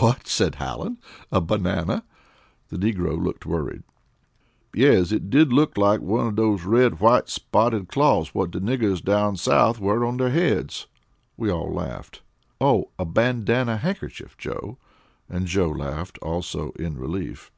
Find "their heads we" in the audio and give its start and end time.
10.16-11.52